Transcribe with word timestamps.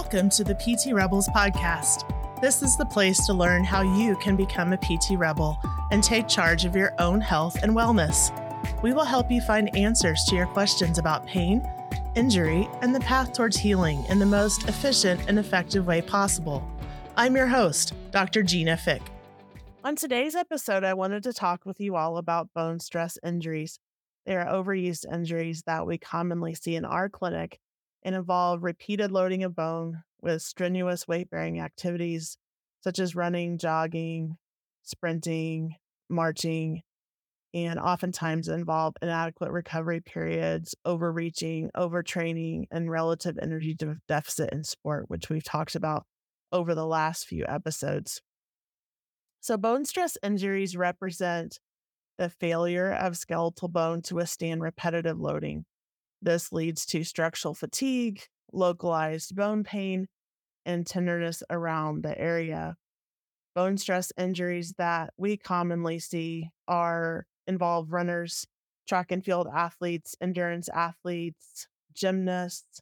Welcome 0.00 0.30
to 0.30 0.44
the 0.44 0.54
PT 0.54 0.92
Rebels 0.92 1.28
podcast. 1.30 2.08
This 2.40 2.62
is 2.62 2.76
the 2.76 2.86
place 2.86 3.26
to 3.26 3.34
learn 3.34 3.64
how 3.64 3.82
you 3.82 4.14
can 4.18 4.36
become 4.36 4.72
a 4.72 4.76
PT 4.76 5.18
Rebel 5.18 5.58
and 5.90 6.04
take 6.04 6.28
charge 6.28 6.64
of 6.64 6.76
your 6.76 6.94
own 7.00 7.20
health 7.20 7.60
and 7.64 7.72
wellness. 7.72 8.30
We 8.80 8.92
will 8.92 9.04
help 9.04 9.28
you 9.28 9.40
find 9.40 9.76
answers 9.76 10.22
to 10.28 10.36
your 10.36 10.46
questions 10.46 10.98
about 10.98 11.26
pain, 11.26 11.68
injury, 12.14 12.68
and 12.80 12.94
the 12.94 13.00
path 13.00 13.32
towards 13.32 13.56
healing 13.56 14.04
in 14.08 14.20
the 14.20 14.24
most 14.24 14.68
efficient 14.68 15.20
and 15.26 15.36
effective 15.36 15.88
way 15.88 16.00
possible. 16.00 16.62
I'm 17.16 17.34
your 17.34 17.48
host, 17.48 17.92
Dr. 18.12 18.44
Gina 18.44 18.76
Fick. 18.76 19.02
On 19.82 19.96
today's 19.96 20.36
episode, 20.36 20.84
I 20.84 20.94
wanted 20.94 21.24
to 21.24 21.32
talk 21.32 21.66
with 21.66 21.80
you 21.80 21.96
all 21.96 22.18
about 22.18 22.54
bone 22.54 22.78
stress 22.78 23.18
injuries. 23.24 23.80
They 24.26 24.36
are 24.36 24.46
overused 24.46 25.12
injuries 25.12 25.64
that 25.66 25.88
we 25.88 25.98
commonly 25.98 26.54
see 26.54 26.76
in 26.76 26.84
our 26.84 27.08
clinic 27.08 27.58
and 28.02 28.14
involve 28.14 28.62
repeated 28.62 29.10
loading 29.10 29.44
of 29.44 29.54
bone 29.54 30.02
with 30.20 30.42
strenuous 30.42 31.06
weight 31.06 31.30
bearing 31.30 31.60
activities 31.60 32.36
such 32.82 32.98
as 32.98 33.14
running, 33.14 33.58
jogging, 33.58 34.36
sprinting, 34.82 35.74
marching, 36.08 36.82
and 37.54 37.78
oftentimes 37.78 38.48
involve 38.48 38.94
inadequate 39.00 39.50
recovery 39.50 40.00
periods, 40.00 40.74
overreaching, 40.84 41.70
overtraining, 41.76 42.64
and 42.70 42.90
relative 42.90 43.38
energy 43.40 43.74
de- 43.74 43.96
deficit 44.06 44.52
in 44.52 44.64
sport, 44.64 45.06
which 45.08 45.30
we've 45.30 45.44
talked 45.44 45.74
about 45.74 46.04
over 46.52 46.74
the 46.74 46.86
last 46.86 47.26
few 47.26 47.44
episodes. 47.46 48.20
So, 49.40 49.56
bone 49.56 49.84
stress 49.84 50.18
injuries 50.22 50.76
represent 50.76 51.58
the 52.18 52.28
failure 52.28 52.92
of 52.92 53.16
skeletal 53.16 53.68
bone 53.68 54.02
to 54.02 54.16
withstand 54.16 54.60
repetitive 54.60 55.18
loading. 55.18 55.64
This 56.20 56.52
leads 56.52 56.84
to 56.86 57.04
structural 57.04 57.54
fatigue, 57.54 58.22
localized 58.52 59.36
bone 59.36 59.64
pain, 59.64 60.08
and 60.66 60.86
tenderness 60.86 61.42
around 61.50 62.02
the 62.02 62.18
area. 62.18 62.76
Bone 63.54 63.78
stress 63.78 64.12
injuries 64.16 64.74
that 64.78 65.12
we 65.16 65.36
commonly 65.36 65.98
see 65.98 66.50
are 66.66 67.26
involve 67.46 67.92
runners, 67.92 68.46
track 68.86 69.10
and 69.10 69.24
field 69.24 69.48
athletes, 69.52 70.16
endurance 70.20 70.68
athletes, 70.68 71.66
gymnasts, 71.94 72.80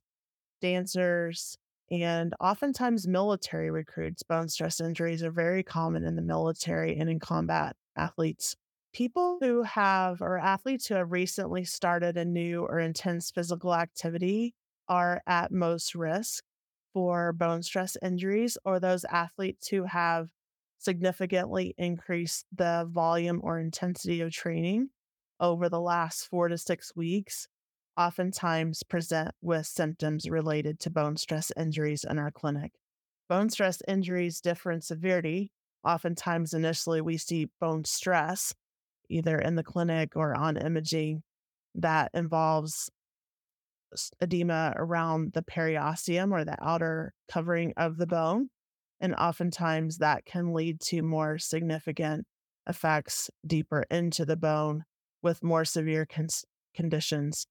dancers, 0.60 1.56
and 1.90 2.34
oftentimes 2.40 3.06
military 3.06 3.70
recruits. 3.70 4.22
Bone 4.22 4.48
stress 4.48 4.80
injuries 4.80 5.22
are 5.22 5.30
very 5.30 5.62
common 5.62 6.04
in 6.04 6.16
the 6.16 6.22
military 6.22 6.96
and 6.96 7.08
in 7.08 7.20
combat 7.20 7.76
athletes 7.96 8.56
people 8.96 9.36
who 9.42 9.62
have 9.62 10.22
or 10.22 10.38
athletes 10.38 10.86
who 10.86 10.94
have 10.94 11.12
recently 11.12 11.62
started 11.62 12.16
a 12.16 12.24
new 12.24 12.62
or 12.62 12.80
intense 12.80 13.30
physical 13.30 13.74
activity 13.74 14.54
are 14.88 15.20
at 15.26 15.52
most 15.52 15.94
risk 15.94 16.42
for 16.94 17.30
bone 17.34 17.62
stress 17.62 17.98
injuries 18.02 18.56
or 18.64 18.80
those 18.80 19.04
athletes 19.04 19.68
who 19.68 19.84
have 19.84 20.30
significantly 20.78 21.74
increased 21.76 22.46
the 22.50 22.88
volume 22.90 23.38
or 23.44 23.60
intensity 23.60 24.22
of 24.22 24.32
training 24.32 24.88
over 25.40 25.68
the 25.68 25.80
last 25.80 26.26
four 26.26 26.48
to 26.48 26.56
six 26.56 26.96
weeks 26.96 27.48
oftentimes 27.98 28.82
present 28.82 29.30
with 29.42 29.66
symptoms 29.66 30.26
related 30.26 30.80
to 30.80 30.88
bone 30.88 31.18
stress 31.18 31.52
injuries 31.54 32.02
in 32.08 32.18
our 32.18 32.30
clinic. 32.30 32.72
Bone 33.28 33.50
stress 33.50 33.82
injuries 33.86 34.40
differ 34.40 34.72
in 34.72 34.80
severity. 34.80 35.52
Oftentimes, 35.84 36.54
initially, 36.54 37.02
we 37.02 37.18
see 37.18 37.50
bone 37.60 37.84
stress, 37.84 38.54
either 39.08 39.38
in 39.38 39.54
the 39.54 39.62
clinic 39.62 40.16
or 40.16 40.36
on 40.36 40.56
imaging 40.56 41.22
that 41.74 42.10
involves 42.14 42.90
edema 44.20 44.72
around 44.76 45.32
the 45.32 45.42
periosteum 45.42 46.32
or 46.32 46.44
the 46.44 46.56
outer 46.60 47.12
covering 47.30 47.72
of 47.76 47.96
the 47.96 48.06
bone. 48.06 48.48
And 49.00 49.14
oftentimes 49.14 49.98
that 49.98 50.24
can 50.24 50.52
lead 50.52 50.80
to 50.86 51.02
more 51.02 51.38
significant 51.38 52.26
effects 52.68 53.30
deeper 53.46 53.84
into 53.90 54.24
the 54.24 54.36
bone 54.36 54.84
with 55.22 55.42
more 55.42 55.64
severe 55.64 56.06
conditions 56.74 57.46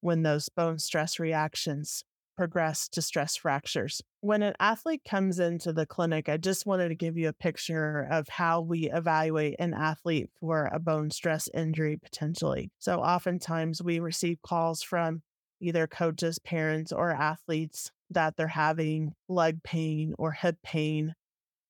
when 0.00 0.22
those 0.22 0.48
bone 0.48 0.78
stress 0.78 1.18
reactions 1.18 2.04
progress 2.40 2.88
to 2.88 3.02
stress 3.02 3.36
fractures. 3.36 4.00
When 4.22 4.40
an 4.40 4.54
athlete 4.58 5.02
comes 5.06 5.38
into 5.38 5.74
the 5.74 5.84
clinic, 5.84 6.26
I 6.26 6.38
just 6.38 6.64
wanted 6.64 6.88
to 6.88 6.94
give 6.94 7.18
you 7.18 7.28
a 7.28 7.34
picture 7.34 8.08
of 8.10 8.30
how 8.30 8.62
we 8.62 8.90
evaluate 8.90 9.56
an 9.58 9.74
athlete 9.74 10.30
for 10.40 10.70
a 10.72 10.78
bone 10.78 11.10
stress 11.10 11.50
injury 11.52 11.98
potentially. 12.02 12.70
So, 12.78 13.00
oftentimes 13.00 13.82
we 13.82 14.00
receive 14.00 14.40
calls 14.40 14.80
from 14.80 15.20
either 15.60 15.86
coaches, 15.86 16.38
parents, 16.38 16.92
or 16.92 17.10
athletes 17.10 17.90
that 18.08 18.38
they're 18.38 18.48
having 18.48 19.12
leg 19.28 19.62
pain 19.62 20.14
or 20.16 20.32
hip 20.32 20.56
pain 20.62 21.14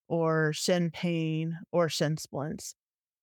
or 0.06 0.52
shin 0.52 0.92
pain 0.92 1.58
or 1.72 1.88
shin 1.88 2.16
splints. 2.16 2.76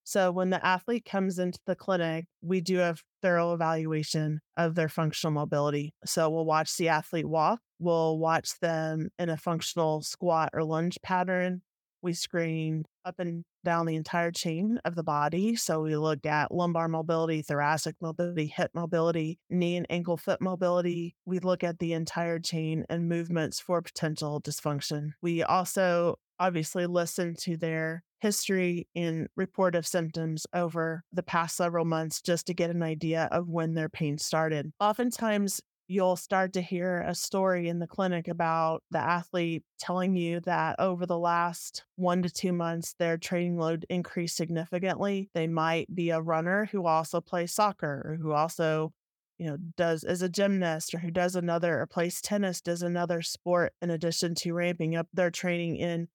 So 0.07 0.31
when 0.31 0.51
the 0.51 0.65
athlete 0.65 1.03
comes 1.03 1.37
into 1.37 1.59
the 1.67 1.75
clinic, 1.75 2.27
we 2.41 2.61
do 2.61 2.79
a 2.79 2.95
thorough 3.21 3.53
evaluation 3.53 4.39
of 4.55 4.73
their 4.73 4.87
functional 4.87 5.33
mobility. 5.33 5.93
So 6.05 6.29
we'll 6.29 6.45
watch 6.45 6.77
the 6.77 6.87
athlete 6.87 7.27
walk, 7.27 7.59
we'll 7.77 8.17
watch 8.17 8.57
them 8.61 9.09
in 9.19 9.27
a 9.27 9.35
functional 9.35 10.01
squat 10.03 10.51
or 10.53 10.63
lunge 10.63 10.97
pattern. 11.03 11.61
We 12.01 12.13
screen 12.13 12.85
up 13.03 13.15
and 13.19 13.43
down 13.67 13.85
the 13.85 13.97
entire 13.97 14.31
chain 14.31 14.79
of 14.85 14.95
the 14.95 15.03
body. 15.03 15.57
So 15.57 15.81
we 15.81 15.97
look 15.97 16.25
at 16.25 16.53
lumbar 16.53 16.87
mobility, 16.87 17.41
thoracic 17.41 17.97
mobility, 17.99 18.47
hip 18.47 18.71
mobility, 18.73 19.39
knee 19.49 19.75
and 19.75 19.85
ankle 19.89 20.15
foot 20.15 20.39
mobility. 20.39 21.17
We 21.25 21.39
look 21.39 21.65
at 21.65 21.79
the 21.79 21.91
entire 21.91 22.39
chain 22.39 22.85
and 22.89 23.09
movements 23.09 23.59
for 23.59 23.81
potential 23.81 24.41
dysfunction. 24.41 25.11
We 25.21 25.43
also 25.43 26.15
obviously 26.39 26.85
listen 26.85 27.35
to 27.41 27.57
their 27.57 28.03
history 28.19 28.87
and 28.95 29.27
report 29.35 29.75
of 29.75 29.85
symptoms 29.85 30.47
over 30.53 31.03
the 31.11 31.23
past 31.23 31.57
several 31.57 31.83
months 31.83 32.21
just 32.21 32.47
to 32.47 32.53
get 32.53 32.69
an 32.69 32.83
idea 32.83 33.27
of 33.31 33.49
when 33.49 33.73
their 33.73 33.89
pain 33.89 34.17
started. 34.17 34.71
Oftentimes, 34.79 35.59
you'll 35.87 36.15
start 36.15 36.53
to 36.53 36.61
hear 36.61 37.01
a 37.01 37.15
story 37.15 37.69
in 37.69 37.79
the 37.79 37.87
clinic 37.87 38.27
about 38.27 38.83
the 38.91 38.99
athlete 38.99 39.63
telling 39.79 40.15
you 40.15 40.39
that 40.41 40.75
over 40.79 41.05
the 41.05 41.17
last 41.17 41.85
one 41.95 42.21
to 42.23 42.29
two 42.29 42.53
months, 42.53 42.95
their 42.99 43.17
training 43.17 43.57
load 43.57 43.85
increased 43.89 44.37
significantly. 44.37 45.29
They 45.33 45.47
might 45.47 45.93
be 45.93 46.09
a 46.09 46.21
runner 46.21 46.65
who 46.71 46.85
also 46.85 47.21
plays 47.21 47.53
soccer 47.53 48.03
or 48.05 48.17
who 48.21 48.31
also 48.31 48.93
you 49.37 49.47
know 49.47 49.57
does 49.77 50.03
is 50.03 50.21
a 50.21 50.29
gymnast 50.29 50.93
or 50.95 50.97
who 50.97 51.11
does 51.11 51.35
another 51.35 51.79
or 51.79 51.85
plays 51.85 52.21
tennis 52.21 52.59
does 52.59 52.81
another 52.81 53.21
sport 53.21 53.71
in 53.83 53.91
addition 53.91 54.33
to 54.33 54.51
ramping 54.51 54.95
up 54.95 55.07
their 55.13 55.29
training 55.29 55.75
in 55.77 56.07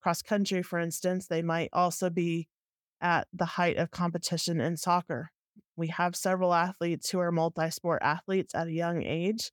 cross 0.00 0.22
country, 0.22 0.62
for 0.62 0.78
instance, 0.78 1.26
they 1.26 1.42
might 1.42 1.70
also 1.72 2.10
be 2.10 2.48
at 3.00 3.28
the 3.32 3.44
height 3.44 3.76
of 3.76 3.90
competition 3.90 4.60
in 4.60 4.76
soccer. 4.76 5.30
We 5.78 5.88
have 5.88 6.16
several 6.16 6.52
athletes 6.52 7.08
who 7.08 7.20
are 7.20 7.30
multi 7.30 7.70
sport 7.70 8.02
athletes 8.02 8.52
at 8.52 8.66
a 8.66 8.72
young 8.72 9.04
age, 9.04 9.52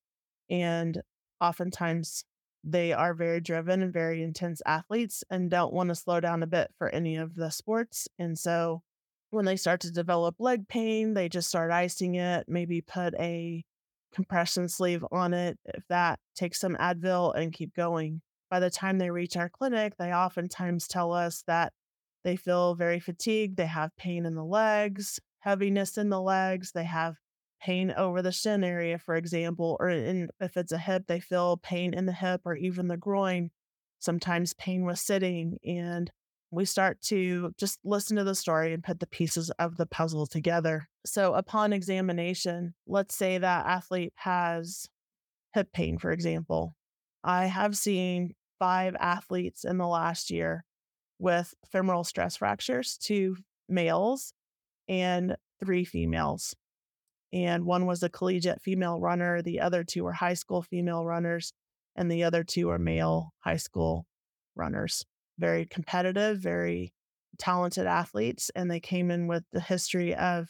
and 0.49 0.99
oftentimes 1.39 2.25
they 2.63 2.93
are 2.93 3.13
very 3.13 3.39
driven 3.39 3.83
and 3.83 3.93
very 3.93 4.23
intense 4.23 4.59
athletes 4.65 5.23
and 5.29 5.51
don't 5.51 5.71
want 5.71 5.89
to 5.89 5.95
slow 5.95 6.19
down 6.19 6.41
a 6.41 6.47
bit 6.47 6.71
for 6.79 6.89
any 6.89 7.15
of 7.15 7.35
the 7.35 7.51
sports. 7.51 8.07
And 8.17 8.39
so 8.39 8.81
when 9.29 9.45
they 9.45 9.55
start 9.55 9.81
to 9.81 9.91
develop 9.91 10.37
leg 10.39 10.67
pain, 10.67 11.13
they 11.13 11.29
just 11.29 11.47
start 11.47 11.71
icing 11.71 12.15
it, 12.15 12.45
maybe 12.47 12.81
put 12.81 13.13
a 13.19 13.63
compression 14.11 14.67
sleeve 14.67 15.05
on 15.11 15.35
it. 15.35 15.59
If 15.65 15.83
that 15.89 16.19
takes 16.35 16.59
some 16.59 16.75
Advil 16.77 17.35
and 17.35 17.53
keep 17.53 17.75
going 17.75 18.21
by 18.49 18.59
the 18.59 18.71
time 18.71 18.97
they 18.97 19.11
reach 19.11 19.37
our 19.37 19.49
clinic, 19.49 19.93
they 19.99 20.11
oftentimes 20.11 20.87
tell 20.87 21.13
us 21.13 21.43
that 21.45 21.71
they 22.23 22.35
feel 22.35 22.73
very 22.73 22.99
fatigued. 22.99 23.57
They 23.57 23.67
have 23.67 23.95
pain 23.95 24.25
in 24.25 24.33
the 24.33 24.43
legs, 24.43 25.19
heaviness 25.45 25.97
in 25.97 26.09
the 26.09 26.19
legs. 26.19 26.71
They 26.73 26.83
have 26.83 27.15
pain 27.61 27.93
over 27.95 28.21
the 28.21 28.31
shin 28.31 28.63
area, 28.63 28.97
for 28.99 29.15
example, 29.15 29.77
or 29.79 29.89
in, 29.89 30.29
if 30.39 30.57
it's 30.57 30.71
a 30.71 30.77
hip, 30.77 31.03
they 31.07 31.19
feel 31.19 31.57
pain 31.57 31.93
in 31.93 32.05
the 32.05 32.11
hip 32.11 32.41
or 32.45 32.55
even 32.55 32.87
the 32.87 32.97
groin, 32.97 33.51
sometimes 33.99 34.53
pain 34.53 34.85
with 34.85 34.99
sitting. 34.99 35.57
And 35.63 36.11
we 36.51 36.65
start 36.65 37.01
to 37.03 37.51
just 37.57 37.79
listen 37.83 38.17
to 38.17 38.23
the 38.23 38.35
story 38.35 38.73
and 38.73 38.83
put 38.83 38.99
the 38.99 39.07
pieces 39.07 39.51
of 39.59 39.77
the 39.77 39.85
puzzle 39.85 40.25
together. 40.25 40.87
So, 41.05 41.33
upon 41.33 41.73
examination, 41.73 42.73
let's 42.87 43.15
say 43.15 43.37
that 43.37 43.65
athlete 43.65 44.13
has 44.15 44.87
hip 45.53 45.71
pain, 45.73 45.97
for 45.97 46.11
example. 46.11 46.75
I 47.23 47.45
have 47.45 47.75
seen 47.77 48.33
five 48.59 48.95
athletes 48.99 49.63
in 49.63 49.77
the 49.77 49.87
last 49.87 50.29
year 50.31 50.65
with 51.19 51.53
femoral 51.71 52.03
stress 52.03 52.37
fractures, 52.37 52.97
two 52.97 53.37
males 53.67 54.33
and 54.87 55.35
three 55.63 55.85
females. 55.85 56.55
And 57.33 57.65
one 57.65 57.85
was 57.85 58.01
a 58.03 58.09
collegiate 58.09 58.61
female 58.61 58.99
runner, 58.99 59.41
the 59.41 59.59
other 59.59 59.83
two 59.83 60.03
were 60.03 60.13
high 60.13 60.35
school 60.35 60.61
female 60.61 61.05
runners, 61.05 61.53
and 61.95 62.09
the 62.09 62.23
other 62.23 62.43
two 62.43 62.69
are 62.69 62.79
male 62.79 63.33
high 63.39 63.57
school 63.57 64.05
runners. 64.55 65.05
Very 65.37 65.65
competitive, 65.65 66.39
very 66.39 66.93
talented 67.37 67.85
athletes. 67.85 68.49
And 68.55 68.71
they 68.71 68.79
came 68.79 69.11
in 69.11 69.27
with 69.27 69.43
the 69.51 69.59
history 69.59 70.15
of 70.15 70.47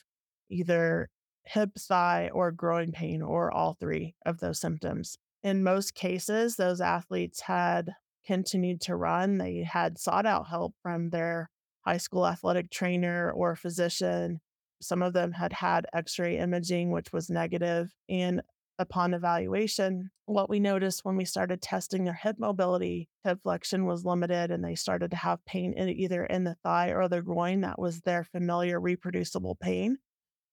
either 0.50 1.10
hip, 1.46 1.72
thigh, 1.80 2.30
or 2.34 2.52
groin 2.52 2.92
pain, 2.92 3.22
or 3.22 3.52
all 3.52 3.76
three 3.80 4.16
of 4.26 4.40
those 4.40 4.60
symptoms. 4.60 5.18
in 5.44 5.64
most 5.64 5.94
cases, 5.94 6.56
those 6.56 6.82
athletes 6.82 7.42
had 7.42 7.92
continued 8.26 8.82
to 8.82 8.96
run. 8.96 9.38
They 9.38 9.64
had 9.64 10.00
sought 10.00 10.26
out 10.26 10.48
help 10.48 10.74
from 10.82 11.12
their 11.12 11.52
high 11.86 11.98
school 11.98 12.26
athletic 12.28 12.70
trainer 12.70 13.32
or 13.32 13.56
physician. 13.56 14.40
Some 14.82 15.02
of 15.02 15.14
them 15.14 15.32
had 15.32 15.54
had 15.54 15.86
x 15.94 16.20
ray 16.20 16.38
imaging, 16.38 16.92
which 16.92 17.14
was 17.14 17.30
negative. 17.30 17.94
And 18.10 18.42
upon 18.78 19.14
evaluation, 19.14 20.10
what 20.26 20.50
we 20.50 20.60
noticed 20.60 21.06
when 21.06 21.16
we 21.16 21.26
started 21.26 21.62
testing 21.62 22.04
their 22.04 22.14
hip 22.14 22.38
mobility, 22.40 23.08
hip 23.24 23.40
flexion 23.44 23.86
was 23.86 24.06
limited 24.06 24.52
and 24.52 24.64
they 24.64 24.76
started 24.76 25.12
to 25.12 25.18
have 25.18 25.46
pain 25.46 25.74
in 25.74 25.90
either 25.90 26.26
in 26.26 26.44
the 26.44 26.58
thigh 26.64 26.90
or 26.90 27.08
the 27.08 27.22
groin. 27.22 27.62
That 27.62 27.80
was 27.80 28.02
their 28.02 28.24
familiar 28.24 28.80
reproducible 28.80 29.56
pain. 29.56 29.98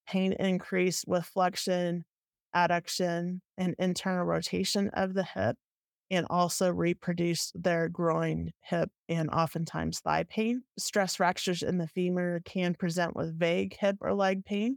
Pain 0.07 0.33
increased 0.35 1.05
with 1.07 1.25
flexion, 1.25 2.05
adduction, 2.55 3.41
and 3.57 3.75
internal 3.79 4.25
rotation 4.25 4.91
of 4.91 5.15
the 5.15 5.25
hip, 5.25 5.57
and 6.13 6.27
also 6.29 6.71
reproduce 6.71 7.51
their 7.55 7.89
groin, 7.89 8.53
hip, 8.61 8.91
and 9.09 9.31
oftentimes 9.31 9.99
thigh 10.01 10.25
pain. 10.29 10.63
Stress 10.79 11.17
fractures 11.17 11.63
in 11.63 11.79
the 11.79 11.89
femur 11.89 12.41
can 12.45 12.75
present 12.75 13.17
with 13.17 13.37
vague 13.37 13.75
hip 13.81 13.97
or 14.03 14.13
leg 14.13 14.45
pain. 14.45 14.77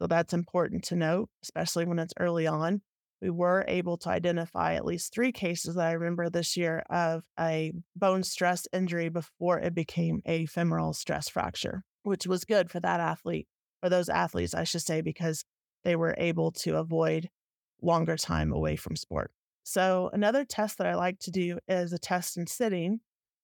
So 0.00 0.06
that's 0.06 0.32
important 0.32 0.84
to 0.84 0.96
note, 0.96 1.30
especially 1.42 1.84
when 1.84 1.98
it's 1.98 2.14
early 2.20 2.46
on. 2.46 2.80
We 3.20 3.30
were 3.30 3.64
able 3.66 3.96
to 3.98 4.10
identify 4.10 4.74
at 4.74 4.84
least 4.84 5.12
three 5.12 5.32
cases 5.32 5.74
that 5.74 5.84
I 5.84 5.92
remember 5.92 6.30
this 6.30 6.56
year 6.56 6.84
of 6.88 7.24
a 7.38 7.72
bone 7.96 8.22
stress 8.22 8.68
injury 8.72 9.08
before 9.08 9.58
it 9.58 9.74
became 9.74 10.22
a 10.24 10.46
femoral 10.46 10.92
stress 10.92 11.28
fracture, 11.28 11.82
which 12.04 12.28
was 12.28 12.44
good 12.44 12.70
for 12.70 12.78
that 12.78 13.00
athlete, 13.00 13.48
or 13.82 13.88
those 13.88 14.08
athletes, 14.08 14.54
I 14.54 14.62
should 14.62 14.82
say, 14.82 15.00
because 15.00 15.44
they 15.82 15.96
were 15.96 16.14
able 16.16 16.52
to 16.52 16.76
avoid 16.76 17.28
longer 17.82 18.16
time 18.16 18.52
away 18.52 18.76
from 18.76 18.94
sport. 18.94 19.32
So, 19.70 20.08
another 20.14 20.46
test 20.46 20.78
that 20.78 20.86
I 20.86 20.94
like 20.94 21.18
to 21.18 21.30
do 21.30 21.58
is 21.68 21.92
a 21.92 21.98
test 21.98 22.38
in 22.38 22.46
sitting, 22.46 23.00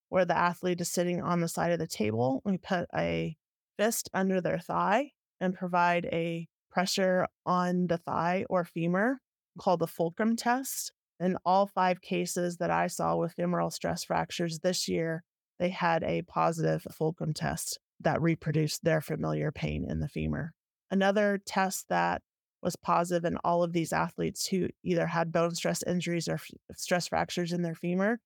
where 0.08 0.24
the 0.24 0.34
athlete 0.34 0.80
is 0.80 0.90
sitting 0.90 1.20
on 1.20 1.40
the 1.40 1.48
side 1.48 1.70
of 1.70 1.78
the 1.78 1.86
table. 1.86 2.40
We 2.46 2.56
put 2.56 2.88
a 2.96 3.36
fist 3.76 4.08
under 4.14 4.40
their 4.40 4.58
thigh 4.58 5.10
and 5.38 5.54
provide 5.54 6.06
a 6.06 6.48
pressure 6.70 7.26
on 7.44 7.88
the 7.88 7.98
thigh 7.98 8.46
or 8.48 8.64
femur 8.64 9.18
called 9.58 9.80
the 9.80 9.86
fulcrum 9.86 10.34
test. 10.34 10.92
In 11.20 11.36
all 11.44 11.66
five 11.66 12.00
cases 12.00 12.56
that 12.56 12.70
I 12.70 12.86
saw 12.86 13.16
with 13.16 13.34
femoral 13.34 13.70
stress 13.70 14.04
fractures 14.04 14.60
this 14.60 14.88
year, 14.88 15.24
they 15.58 15.68
had 15.68 16.02
a 16.04 16.22
positive 16.22 16.86
fulcrum 16.90 17.34
test 17.34 17.78
that 18.00 18.22
reproduced 18.22 18.82
their 18.82 19.02
familiar 19.02 19.52
pain 19.52 19.84
in 19.86 20.00
the 20.00 20.08
femur. 20.08 20.52
Another 20.90 21.38
test 21.44 21.90
that 21.90 22.22
was 22.64 22.76
positive 22.76 23.24
in 23.24 23.36
all 23.44 23.62
of 23.62 23.72
these 23.72 23.92
athletes 23.92 24.46
who 24.46 24.68
either 24.82 25.06
had 25.06 25.30
bone 25.30 25.54
stress 25.54 25.82
injuries 25.82 26.26
or 26.26 26.34
f- 26.34 26.50
stress 26.74 27.08
fractures 27.08 27.52
in 27.52 27.62
their 27.62 27.74
femur 27.74 28.18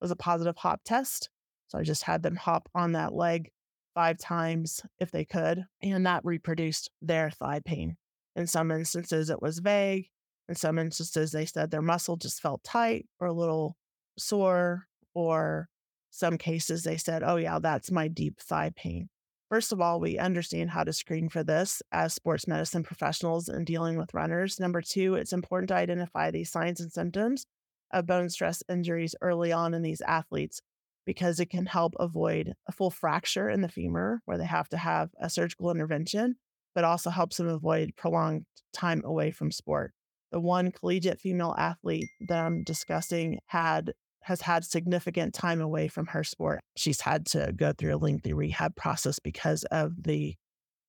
was 0.00 0.10
a 0.10 0.16
positive 0.16 0.56
hop 0.58 0.82
test. 0.84 1.30
So 1.68 1.78
I 1.78 1.82
just 1.82 2.02
had 2.02 2.22
them 2.22 2.36
hop 2.36 2.68
on 2.74 2.92
that 2.92 3.14
leg 3.14 3.50
five 3.94 4.18
times 4.18 4.82
if 5.00 5.10
they 5.10 5.24
could, 5.24 5.64
and 5.82 6.06
that 6.06 6.24
reproduced 6.24 6.90
their 7.00 7.30
thigh 7.30 7.60
pain. 7.64 7.96
In 8.36 8.46
some 8.46 8.70
instances, 8.70 9.30
it 9.30 9.40
was 9.40 9.60
vague. 9.60 10.10
In 10.48 10.54
some 10.54 10.78
instances, 10.78 11.32
they 11.32 11.46
said 11.46 11.70
their 11.70 11.82
muscle 11.82 12.16
just 12.16 12.42
felt 12.42 12.62
tight 12.62 13.06
or 13.18 13.28
a 13.28 13.32
little 13.32 13.76
sore, 14.18 14.86
or 15.14 15.68
some 16.10 16.36
cases 16.36 16.82
they 16.82 16.98
said, 16.98 17.22
oh, 17.22 17.36
yeah, 17.36 17.58
that's 17.58 17.90
my 17.90 18.08
deep 18.08 18.40
thigh 18.40 18.70
pain. 18.76 19.08
First 19.48 19.72
of 19.72 19.80
all, 19.80 20.00
we 20.00 20.18
understand 20.18 20.70
how 20.70 20.82
to 20.82 20.92
screen 20.92 21.28
for 21.28 21.44
this 21.44 21.80
as 21.92 22.12
sports 22.12 22.48
medicine 22.48 22.82
professionals 22.82 23.48
in 23.48 23.64
dealing 23.64 23.96
with 23.96 24.12
runners. 24.12 24.58
Number 24.58 24.82
two, 24.82 25.14
it's 25.14 25.32
important 25.32 25.68
to 25.68 25.76
identify 25.76 26.30
these 26.30 26.50
signs 26.50 26.80
and 26.80 26.92
symptoms 26.92 27.46
of 27.92 28.06
bone 28.06 28.28
stress 28.28 28.64
injuries 28.68 29.14
early 29.20 29.52
on 29.52 29.72
in 29.72 29.82
these 29.82 30.00
athletes 30.00 30.60
because 31.04 31.38
it 31.38 31.48
can 31.48 31.66
help 31.66 31.94
avoid 32.00 32.54
a 32.66 32.72
full 32.72 32.90
fracture 32.90 33.48
in 33.48 33.60
the 33.60 33.68
femur 33.68 34.20
where 34.24 34.36
they 34.36 34.44
have 34.44 34.68
to 34.70 34.76
have 34.76 35.10
a 35.20 35.30
surgical 35.30 35.70
intervention, 35.70 36.34
but 36.74 36.82
also 36.82 37.10
helps 37.10 37.36
them 37.36 37.46
avoid 37.46 37.94
prolonged 37.96 38.44
time 38.72 39.00
away 39.04 39.30
from 39.30 39.52
sport. 39.52 39.92
The 40.32 40.40
one 40.40 40.72
collegiate 40.72 41.20
female 41.20 41.54
athlete 41.56 42.08
that 42.28 42.44
I'm 42.44 42.64
discussing 42.64 43.38
had 43.46 43.92
has 44.26 44.40
had 44.40 44.64
significant 44.64 45.32
time 45.32 45.60
away 45.60 45.86
from 45.86 46.06
her 46.08 46.24
sport. 46.24 46.60
She's 46.76 47.00
had 47.00 47.26
to 47.26 47.52
go 47.54 47.72
through 47.72 47.94
a 47.94 47.96
lengthy 47.96 48.32
rehab 48.32 48.74
process 48.74 49.20
because 49.20 49.62
of 49.70 50.02
the 50.02 50.34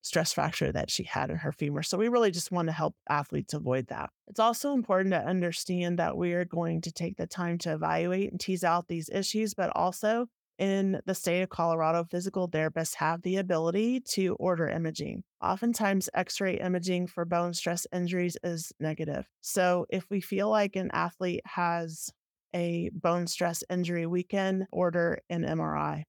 stress 0.01 0.33
fracture 0.33 0.71
that 0.71 0.89
she 0.89 1.03
had 1.03 1.29
in 1.29 1.37
her 1.37 1.51
femur. 1.51 1.83
So 1.83 1.99
we 1.99 2.07
really 2.07 2.31
just 2.31 2.51
want 2.51 2.67
to 2.67 2.71
help 2.71 2.95
athletes 3.07 3.53
avoid 3.53 3.87
that. 3.87 4.09
It's 4.27 4.39
also 4.39 4.73
important 4.73 5.13
to 5.13 5.23
understand 5.23 5.99
that 5.99 6.17
we 6.17 6.33
are 6.33 6.45
going 6.45 6.81
to 6.81 6.91
take 6.91 7.17
the 7.17 7.27
time 7.27 7.59
to 7.59 7.73
evaluate 7.73 8.31
and 8.31 8.39
tease 8.39 8.63
out 8.63 8.87
these 8.87 9.07
issues, 9.07 9.53
but 9.53 9.71
also 9.75 10.25
in 10.57 10.99
the 11.05 11.13
state 11.13 11.43
of 11.43 11.49
Colorado, 11.49 12.03
physical 12.03 12.49
therapists 12.49 12.95
have 12.95 13.21
the 13.21 13.37
ability 13.37 13.99
to 14.13 14.35
order 14.39 14.67
imaging. 14.67 15.23
Oftentimes, 15.43 16.09
x 16.15 16.41
ray 16.41 16.55
imaging 16.55 17.05
for 17.05 17.25
bone 17.25 17.53
stress 17.53 17.85
injuries 17.93 18.35
is 18.43 18.71
negative. 18.79 19.27
So, 19.41 19.85
if 19.89 20.09
we 20.09 20.21
feel 20.21 20.49
like 20.49 20.75
an 20.75 20.89
athlete 20.91 21.41
has 21.45 22.09
a 22.57 22.89
bone 22.93 23.27
stress 23.27 23.63
injury, 23.69 24.07
we 24.07 24.23
can 24.23 24.67
order 24.71 25.19
an 25.29 25.43
MRI 25.43 26.03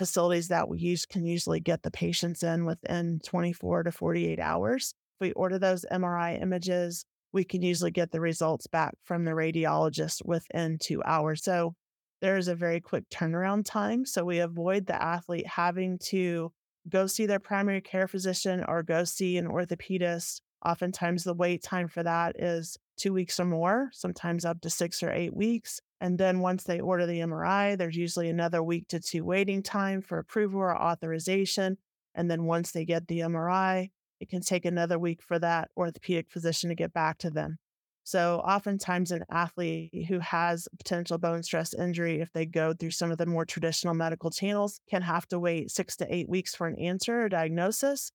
facilities 0.00 0.48
that 0.48 0.66
we 0.66 0.78
use 0.78 1.04
can 1.04 1.26
usually 1.26 1.60
get 1.60 1.82
the 1.82 1.90
patients 1.90 2.42
in 2.42 2.64
within 2.64 3.20
24 3.22 3.82
to 3.82 3.92
48 3.92 4.40
hours. 4.40 4.94
If 5.16 5.26
we 5.26 5.32
order 5.32 5.58
those 5.58 5.84
MRI 5.92 6.40
images, 6.40 7.04
we 7.34 7.44
can 7.44 7.60
usually 7.60 7.90
get 7.90 8.10
the 8.10 8.20
results 8.20 8.66
back 8.66 8.94
from 9.04 9.26
the 9.26 9.32
radiologist 9.32 10.24
within 10.24 10.78
two 10.78 11.02
hours. 11.04 11.44
So 11.44 11.74
there 12.22 12.38
is 12.38 12.48
a 12.48 12.54
very 12.54 12.80
quick 12.80 13.10
turnaround 13.10 13.66
time. 13.66 14.06
So 14.06 14.24
we 14.24 14.38
avoid 14.38 14.86
the 14.86 15.00
athlete 15.00 15.46
having 15.46 15.98
to 16.06 16.50
go 16.88 17.06
see 17.06 17.26
their 17.26 17.38
primary 17.38 17.82
care 17.82 18.08
physician 18.08 18.64
or 18.66 18.82
go 18.82 19.04
see 19.04 19.36
an 19.36 19.48
orthopedist. 19.48 20.40
Oftentimes, 20.64 21.24
the 21.24 21.34
wait 21.34 21.62
time 21.62 21.88
for 21.88 22.02
that 22.02 22.40
is 22.40 22.78
two 23.00 23.12
weeks 23.12 23.40
or 23.40 23.46
more, 23.46 23.90
sometimes 23.92 24.44
up 24.44 24.60
to 24.60 24.70
six 24.70 25.02
or 25.02 25.10
eight 25.10 25.34
weeks. 25.34 25.80
And 26.00 26.18
then 26.18 26.40
once 26.40 26.64
they 26.64 26.80
order 26.80 27.06
the 27.06 27.20
MRI, 27.20 27.76
there's 27.76 27.96
usually 27.96 28.28
another 28.28 28.62
week 28.62 28.88
to 28.88 29.00
two 29.00 29.24
waiting 29.24 29.62
time 29.62 30.02
for 30.02 30.18
approval 30.18 30.60
or 30.60 30.76
authorization. 30.76 31.78
And 32.14 32.30
then 32.30 32.44
once 32.44 32.72
they 32.72 32.84
get 32.84 33.08
the 33.08 33.20
MRI, 33.20 33.90
it 34.20 34.28
can 34.28 34.42
take 34.42 34.64
another 34.64 34.98
week 34.98 35.22
for 35.22 35.38
that 35.38 35.70
orthopedic 35.76 36.30
physician 36.30 36.68
to 36.68 36.74
get 36.74 36.92
back 36.92 37.18
to 37.18 37.30
them. 37.30 37.58
So, 38.04 38.38
oftentimes, 38.38 39.12
an 39.12 39.24
athlete 39.30 40.06
who 40.08 40.18
has 40.20 40.68
potential 40.78 41.18
bone 41.18 41.42
stress 41.42 41.74
injury, 41.74 42.20
if 42.20 42.32
they 42.32 42.46
go 42.46 42.72
through 42.72 42.90
some 42.90 43.10
of 43.12 43.18
the 43.18 43.26
more 43.26 43.44
traditional 43.44 43.94
medical 43.94 44.30
channels, 44.30 44.80
can 44.88 45.02
have 45.02 45.28
to 45.28 45.38
wait 45.38 45.70
six 45.70 45.96
to 45.98 46.12
eight 46.12 46.28
weeks 46.28 46.54
for 46.54 46.66
an 46.66 46.78
answer 46.78 47.22
or 47.22 47.28
diagnosis. 47.28 48.10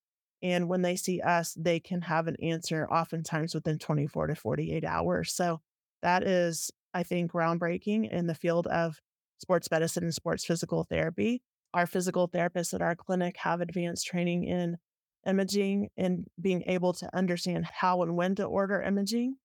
And 0.45 0.69
when 0.69 0.83
they 0.83 0.95
see 0.95 1.21
us, 1.21 1.53
they 1.57 1.79
can 1.79 2.01
have 2.01 2.27
an 2.27 2.37
answer 2.41 2.87
oftentimes 2.87 3.55
within 3.55 3.79
24 3.79 4.27
to 4.27 4.35
48 4.35 4.85
hours. 4.85 5.33
So, 5.33 5.59
that 6.01 6.21
is 6.23 6.71
I 6.95 7.03
think, 7.03 7.33
groundbreaking 7.33 8.09
in 8.09 8.25
the 8.25 8.33
field 8.33 8.67
of 8.67 9.01
sports 9.37 9.69
medicine 9.69 10.05
and 10.05 10.13
sports 10.15 10.45
physical 10.45 10.85
therapy. 10.85 11.43
Our 11.73 11.85
physical 11.85 12.29
therapists 12.29 12.73
at 12.73 12.81
our 12.81 12.95
clinic 12.95 13.35
have 13.39 13.59
advanced 13.59 14.07
training 14.07 14.45
in 14.45 14.77
imaging 15.27 15.89
and 15.97 16.25
being 16.39 16.63
able 16.67 16.93
to 16.93 17.13
understand 17.13 17.65
how 17.65 18.01
and 18.01 18.15
when 18.15 18.35
to 18.35 18.45
order 18.45 18.81
imaging 18.81 19.35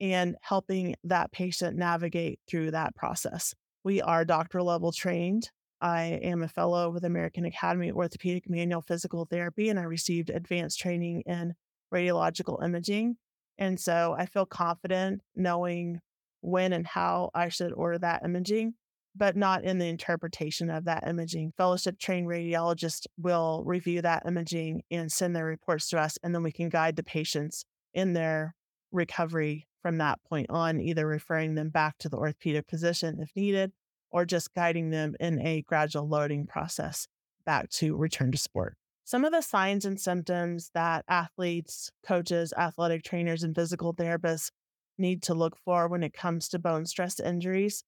and 0.00 0.34
helping 0.40 0.96
that 1.04 1.30
patient 1.30 1.76
navigate 1.76 2.40
through 2.50 2.72
that 2.72 2.96
process. 2.96 3.54
We 3.84 4.02
are 4.02 4.24
doctor 4.24 4.60
level 4.60 4.90
trained. 4.90 5.50
I 5.80 6.20
am 6.22 6.42
a 6.42 6.48
fellow 6.48 6.90
with 6.90 7.04
American 7.04 7.44
Academy 7.44 7.88
of 7.88 7.96
Orthopedic 7.96 8.48
Manual 8.48 8.82
Physical 8.82 9.26
Therapy, 9.26 9.68
and 9.68 9.78
I 9.78 9.82
received 9.82 10.30
advanced 10.30 10.80
training 10.80 11.22
in 11.26 11.54
radiological 11.92 12.64
imaging. 12.64 13.16
And 13.58 13.78
so 13.78 14.14
I 14.18 14.26
feel 14.26 14.46
confident 14.46 15.22
knowing 15.34 16.00
when 16.40 16.72
and 16.72 16.86
how 16.86 17.30
I 17.34 17.48
should 17.48 17.72
order 17.72 17.98
that 17.98 18.24
imaging, 18.24 18.74
but 19.14 19.36
not 19.36 19.64
in 19.64 19.78
the 19.78 19.88
interpretation 19.88 20.70
of 20.70 20.84
that 20.84 21.06
imaging. 21.06 21.52
Fellowship 21.56 21.98
trained 21.98 22.26
radiologists 22.26 23.06
will 23.18 23.62
review 23.66 24.02
that 24.02 24.24
imaging 24.26 24.82
and 24.90 25.10
send 25.10 25.34
their 25.34 25.46
reports 25.46 25.88
to 25.90 25.98
us, 25.98 26.18
and 26.22 26.34
then 26.34 26.42
we 26.42 26.52
can 26.52 26.68
guide 26.68 26.96
the 26.96 27.02
patients 27.02 27.64
in 27.94 28.12
their 28.12 28.54
recovery 28.92 29.66
from 29.82 29.98
that 29.98 30.18
point 30.28 30.48
on, 30.50 30.80
either 30.80 31.06
referring 31.06 31.54
them 31.54 31.70
back 31.70 31.96
to 31.98 32.08
the 32.08 32.16
orthopedic 32.16 32.66
physician 32.68 33.18
if 33.20 33.30
needed, 33.36 33.72
or 34.16 34.24
just 34.24 34.54
guiding 34.54 34.88
them 34.88 35.14
in 35.20 35.38
a 35.46 35.60
gradual 35.60 36.08
loading 36.08 36.46
process 36.46 37.06
back 37.44 37.68
to 37.68 37.94
return 37.94 38.32
to 38.32 38.38
sport. 38.38 38.74
Some 39.04 39.26
of 39.26 39.32
the 39.32 39.42
signs 39.42 39.84
and 39.84 40.00
symptoms 40.00 40.70
that 40.72 41.04
athletes, 41.06 41.92
coaches, 42.02 42.54
athletic 42.56 43.02
trainers, 43.02 43.42
and 43.42 43.54
physical 43.54 43.92
therapists 43.92 44.52
need 44.96 45.22
to 45.24 45.34
look 45.34 45.54
for 45.58 45.86
when 45.86 46.02
it 46.02 46.14
comes 46.14 46.48
to 46.48 46.58
bone 46.58 46.86
stress 46.86 47.20
injuries 47.20 47.84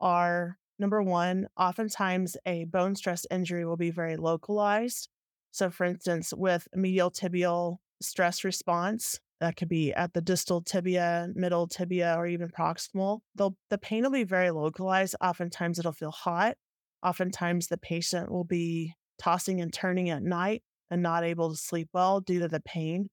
are 0.00 0.58
number 0.80 1.00
one, 1.00 1.46
oftentimes 1.56 2.36
a 2.44 2.64
bone 2.64 2.96
stress 2.96 3.24
injury 3.30 3.64
will 3.64 3.76
be 3.76 3.92
very 3.92 4.16
localized. 4.16 5.08
So, 5.52 5.70
for 5.70 5.84
instance, 5.84 6.34
with 6.36 6.66
medial 6.74 7.12
tibial 7.12 7.76
stress 8.02 8.42
response, 8.42 9.20
that 9.40 9.56
could 9.56 9.68
be 9.68 9.92
at 9.92 10.12
the 10.14 10.20
distal 10.20 10.62
tibia, 10.62 11.28
middle 11.34 11.68
tibia, 11.68 12.14
or 12.16 12.26
even 12.26 12.48
proximal. 12.48 13.20
They'll, 13.36 13.56
the 13.70 13.78
pain 13.78 14.02
will 14.02 14.10
be 14.10 14.24
very 14.24 14.50
localized. 14.50 15.14
Oftentimes 15.20 15.78
it'll 15.78 15.92
feel 15.92 16.10
hot. 16.10 16.56
Oftentimes 17.04 17.68
the 17.68 17.78
patient 17.78 18.30
will 18.32 18.44
be 18.44 18.94
tossing 19.18 19.60
and 19.60 19.72
turning 19.72 20.10
at 20.10 20.22
night 20.22 20.62
and 20.90 21.02
not 21.02 21.24
able 21.24 21.50
to 21.50 21.56
sleep 21.56 21.88
well 21.92 22.20
due 22.20 22.40
to 22.40 22.48
the 22.48 22.60
pain. 22.60 23.08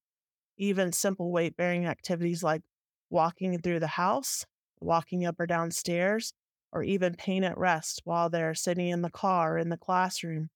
Even 0.58 0.92
simple 0.92 1.32
weight 1.32 1.56
bearing 1.56 1.86
activities 1.86 2.42
like 2.42 2.62
walking 3.10 3.60
through 3.60 3.80
the 3.80 3.88
house, 3.88 4.46
walking 4.80 5.26
up 5.26 5.40
or 5.40 5.46
down 5.46 5.70
stairs, 5.70 6.34
or 6.72 6.82
even 6.82 7.16
pain 7.16 7.44
at 7.44 7.58
rest 7.58 8.02
while 8.04 8.30
they're 8.30 8.56
sitting 8.56 8.88
in 8.88 9.02
the 9.02 9.10
car 9.10 9.56
or 9.56 9.58
in 9.60 9.70
the 9.70 9.78
classroom 9.78 10.50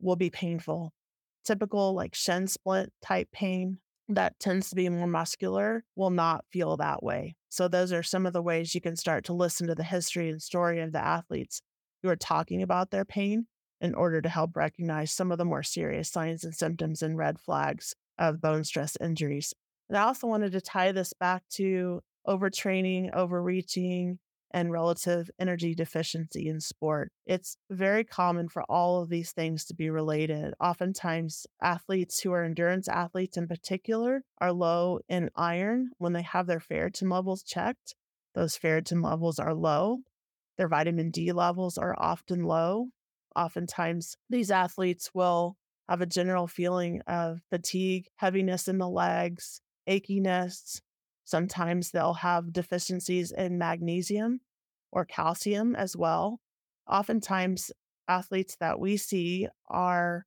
will 0.00 0.16
be 0.16 0.30
painful. 0.30 0.92
Typical 1.44 1.94
like 1.94 2.14
shin 2.14 2.46
splint 2.46 2.92
type 3.02 3.28
pain 3.32 3.78
that 4.08 4.38
tends 4.38 4.68
to 4.70 4.76
be 4.76 4.88
more 4.88 5.06
muscular 5.06 5.84
will 5.96 6.10
not 6.10 6.44
feel 6.50 6.76
that 6.76 7.02
way. 7.02 7.36
So, 7.48 7.68
those 7.68 7.92
are 7.92 8.02
some 8.02 8.26
of 8.26 8.32
the 8.32 8.42
ways 8.42 8.74
you 8.74 8.80
can 8.80 8.96
start 8.96 9.24
to 9.24 9.32
listen 9.32 9.66
to 9.66 9.74
the 9.74 9.84
history 9.84 10.28
and 10.28 10.42
story 10.42 10.80
of 10.80 10.92
the 10.92 11.04
athletes 11.04 11.62
who 12.02 12.08
are 12.08 12.16
talking 12.16 12.62
about 12.62 12.90
their 12.90 13.04
pain 13.04 13.46
in 13.80 13.94
order 13.94 14.22
to 14.22 14.28
help 14.28 14.56
recognize 14.56 15.12
some 15.12 15.32
of 15.32 15.38
the 15.38 15.44
more 15.44 15.62
serious 15.62 16.08
signs 16.08 16.44
and 16.44 16.54
symptoms 16.54 17.02
and 17.02 17.18
red 17.18 17.38
flags 17.38 17.94
of 18.18 18.40
bone 18.40 18.64
stress 18.64 18.96
injuries. 19.00 19.52
And 19.88 19.98
I 19.98 20.02
also 20.02 20.26
wanted 20.26 20.52
to 20.52 20.60
tie 20.60 20.92
this 20.92 21.12
back 21.12 21.42
to 21.54 22.00
overtraining, 22.26 23.12
overreaching, 23.14 24.18
and 24.52 24.70
relative 24.70 25.30
energy 25.38 25.74
deficiency 25.74 26.48
in 26.48 26.60
sport. 26.60 27.10
It's 27.26 27.56
very 27.70 28.04
common 28.04 28.48
for 28.48 28.62
all 28.68 29.02
of 29.02 29.08
these 29.08 29.32
things 29.32 29.64
to 29.66 29.74
be 29.74 29.90
related. 29.90 30.54
Oftentimes, 30.60 31.46
athletes 31.62 32.20
who 32.20 32.32
are 32.32 32.44
endurance 32.44 32.88
athletes 32.88 33.36
in 33.36 33.48
particular 33.48 34.22
are 34.38 34.52
low 34.52 35.00
in 35.08 35.30
iron 35.36 35.90
when 35.98 36.12
they 36.12 36.22
have 36.22 36.46
their 36.46 36.60
ferritin 36.60 37.10
levels 37.10 37.42
checked. 37.42 37.94
Those 38.34 38.56
ferritin 38.56 39.02
levels 39.02 39.38
are 39.38 39.54
low. 39.54 39.98
Their 40.58 40.68
vitamin 40.68 41.10
D 41.10 41.32
levels 41.32 41.78
are 41.78 41.94
often 41.98 42.44
low. 42.44 42.88
Oftentimes, 43.34 44.16
these 44.28 44.50
athletes 44.50 45.10
will 45.14 45.56
have 45.88 46.00
a 46.00 46.06
general 46.06 46.46
feeling 46.46 47.00
of 47.06 47.40
fatigue, 47.50 48.06
heaviness 48.16 48.68
in 48.68 48.78
the 48.78 48.88
legs, 48.88 49.60
achiness, 49.88 50.80
Sometimes 51.24 51.90
they'll 51.90 52.14
have 52.14 52.52
deficiencies 52.52 53.32
in 53.32 53.58
magnesium 53.58 54.40
or 54.90 55.04
calcium 55.04 55.74
as 55.74 55.96
well. 55.96 56.40
Oftentimes, 56.88 57.70
athletes 58.08 58.56
that 58.60 58.80
we 58.80 58.96
see 58.96 59.48
are 59.68 60.26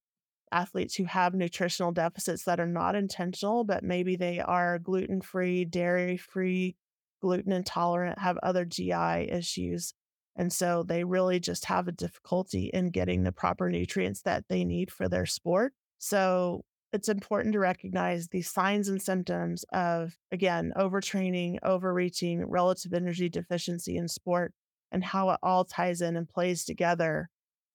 athletes 0.52 0.96
who 0.96 1.06
have 1.06 1.34
nutritional 1.34 1.92
deficits 1.92 2.44
that 2.46 2.60
are 2.60 2.68
not 2.68 2.96
intentional, 2.96 3.64
but 3.64 3.84
maybe 3.84 4.16
they 4.16 4.40
are 4.40 4.80
gluten 4.80 5.22
free, 5.22 5.66
dairy 5.66 6.18
free, 6.18 6.76
gluten 7.22 7.52
intolerant, 7.52 8.20
have 8.20 8.38
other 8.42 8.66
GI 8.66 9.30
issues. 9.30 9.94
And 10.36 10.52
so 10.52 10.84
they 10.84 11.04
really 11.04 11.40
just 11.40 11.66
have 11.66 11.88
a 11.88 11.94
difficulty 11.94 12.70
in 12.74 12.90
getting 12.90 13.24
the 13.24 13.32
proper 13.32 13.70
nutrients 13.70 14.22
that 14.22 14.46
they 14.50 14.66
need 14.66 14.92
for 14.92 15.08
their 15.08 15.26
sport. 15.26 15.74
So 15.98 16.66
it's 16.96 17.10
important 17.10 17.52
to 17.52 17.60
recognize 17.60 18.30
the 18.30 18.42
signs 18.42 18.88
and 18.88 19.02
symptoms 19.02 19.66
of, 19.74 20.16
again, 20.32 20.72
overtraining, 20.78 21.58
overreaching, 21.62 22.46
relative 22.46 22.94
energy 22.94 23.28
deficiency 23.28 23.98
in 23.98 24.08
sport, 24.08 24.54
and 24.94 25.04
how 25.04 25.30
it 25.32 25.40
all 25.44 25.66
ties 25.66 26.00
in 26.00 26.16
and 26.16 26.30
plays 26.30 26.64
together 26.64 27.30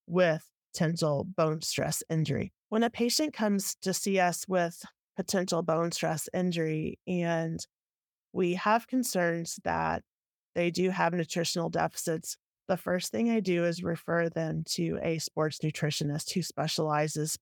with 0.07 0.49
potential 0.73 1.27
bone 1.37 1.61
stress 1.61 2.03
injury. 2.09 2.51
When 2.71 2.83
a 2.83 2.89
patient 2.89 3.35
comes 3.35 3.75
to 3.83 3.93
see 3.93 4.19
us 4.19 4.49
with 4.49 4.83
potential 5.17 5.63
bone 5.63 5.93
stress 5.93 6.27
injury 6.33 6.99
and 7.07 7.61
we 8.33 8.55
have 8.55 8.87
concerns 8.87 9.61
that 9.65 10.03
they 10.55 10.71
do 10.71 10.89
have 10.89 11.13
nutritional 11.13 11.69
deficits, 11.69 12.39
the 12.69 12.79
first 12.79 13.13
thing 13.13 13.29
I 13.31 13.41
do 13.41 13.65
is 13.65 13.83
refer 13.83 14.31
them 14.31 14.65
to 14.71 14.99
a 15.03 15.19
sports 15.19 15.59
nutritionist 15.59 16.33
who 16.33 16.43
specializes 16.43 17.37